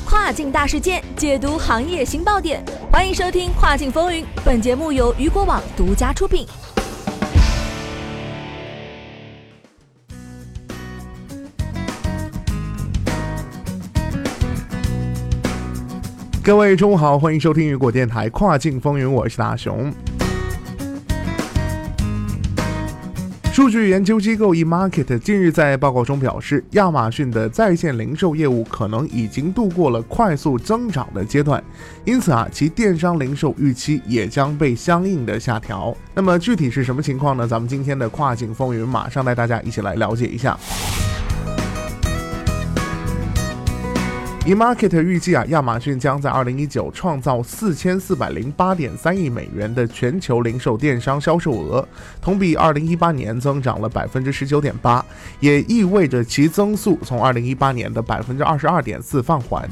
[0.00, 2.62] 跨境大事件，解读行业新爆点。
[2.92, 6.46] 欢迎收听《跨境风云》，本节目由雨果网独家出品。
[16.42, 19.92] 各位中午好，欢迎收听雨果电台《跨境风云》，我是大熊。
[23.56, 31.64] 数据研究机构 eMarket 近日在报告中表示，亚马逊的在线零售业务可能已经度过了快速增长的阶段，
[32.04, 35.96] 因此啊，其电商零售预期也将被相应的下调。
[36.14, 37.48] 那么具体是什么情况呢？
[37.48, 40.54] 咱们今天的跨境风云马上带大家一起来了解一下。
[44.46, 51.86] eMarket 预计啊，亚马逊将在二零一九创造四千四百零八点三亿美元的全球零售电商销售额，
[52.22, 55.04] 同比二零一八年增长了百分之十九点八，
[55.40, 59.68] 也意味着其增速从二零一八年的百分之二十二点四放缓。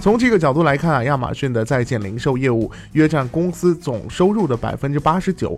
[0.00, 5.54] 从这个角度来看啊，亚马逊的在线零售业务约占公司总收入的百分之八十九，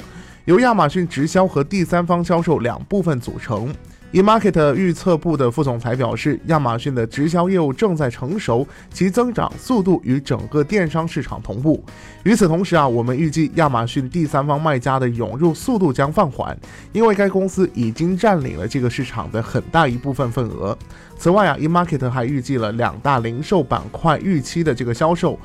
[0.47, 3.73] 由亚马逊直销和第三方销售两部分组成。
[4.15, 11.83] eMarket 预测部的副总裁表示，亚马逊的直销业务正在成熟，其增长速度与整个电商市场同步。
[12.23, 16.57] 与此同时啊，我们预计亚马逊第三方卖家的涌入速度将放缓，
[16.93, 20.79] 因为该公司已经占领了这个市场的很大一部分份额。
[21.19, 25.37] 此外啊，eMarket 还预计了两大零售板块预期的这个销售。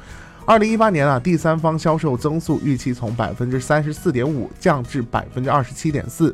[0.46, 6.32] 二零一八年啊，第三方销售增速预期从百分之三十四点五降至百分之二十七点四。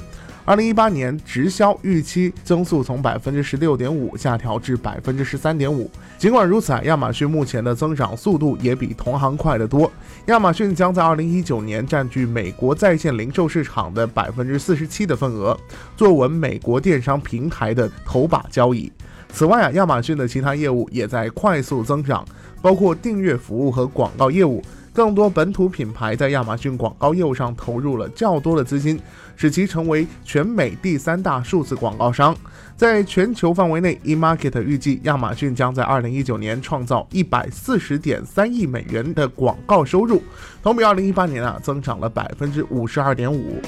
[0.47, 5.89] 二零一八年直销预期增速从百分之十六点五下调至百分之十三点五。
[6.19, 9.91] 尽管如此啊，亚马逊目前的增长速度也比同行快得多。
[10.27, 15.57] 亚马逊将在二零一九年占据美国在线零售市场的百分之四十七的份额，
[15.97, 18.91] 坐稳美国电商平台的头把交椅。
[19.33, 22.23] 此外啊，亚马逊的其他业务也在快速增长，
[22.61, 24.61] 包括订阅服务和广告业务。
[24.95, 28.97] 更多本土品牌在亚马逊广告业务上投入了较多的资金，
[29.35, 32.33] 使其成为全美第三大数字广告商。
[32.77, 40.23] 在全球范围内，eMarket 预计亚马逊将在二零一九年创造一百四十点三亿美元的广告收入，
[40.63, 43.61] 同比二零一八年啊增长了百分之五十二点五。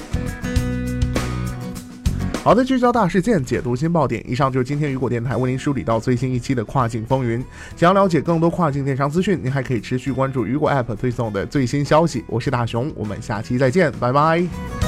[2.48, 4.24] 好的，聚焦大事件，解读新爆点。
[4.26, 7.44] 以上就是今天雨果电台为您梳理到最新一期的跨境风云。
[7.76, 12.24] 想要了解更多跨境电商资讯，您还可以持续关注雨果 App 推送的最新消息。
[12.26, 14.87] 我是大熊，我们下期再见，拜拜。